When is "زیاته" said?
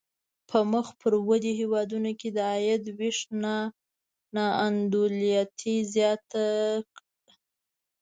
5.93-6.43